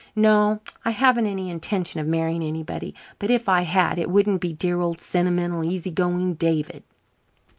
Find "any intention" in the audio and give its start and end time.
1.27-1.99